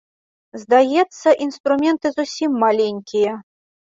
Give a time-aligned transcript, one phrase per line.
[0.61, 3.35] Здаецца, інструменты зусім маленькія.